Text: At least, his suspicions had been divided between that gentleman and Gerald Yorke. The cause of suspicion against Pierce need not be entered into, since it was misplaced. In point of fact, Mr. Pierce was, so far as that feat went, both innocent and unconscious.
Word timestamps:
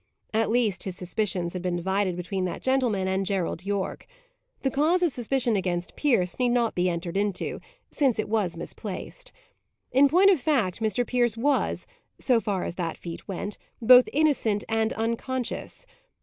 At 0.33 0.49
least, 0.49 0.81
his 0.81 0.95
suspicions 0.95 1.53
had 1.53 1.61
been 1.61 1.75
divided 1.75 2.15
between 2.15 2.45
that 2.45 2.63
gentleman 2.63 3.07
and 3.07 3.23
Gerald 3.23 3.67
Yorke. 3.67 4.07
The 4.63 4.71
cause 4.71 5.03
of 5.03 5.11
suspicion 5.11 5.55
against 5.55 5.95
Pierce 5.95 6.39
need 6.39 6.49
not 6.49 6.73
be 6.73 6.89
entered 6.89 7.15
into, 7.15 7.59
since 7.91 8.17
it 8.17 8.27
was 8.27 8.57
misplaced. 8.57 9.31
In 9.91 10.09
point 10.09 10.31
of 10.31 10.39
fact, 10.41 10.79
Mr. 10.79 11.05
Pierce 11.05 11.37
was, 11.37 11.85
so 12.17 12.39
far 12.39 12.63
as 12.63 12.73
that 12.81 12.97
feat 12.97 13.27
went, 13.27 13.59
both 13.79 14.09
innocent 14.11 14.63
and 14.67 14.91
unconscious. 14.93 15.85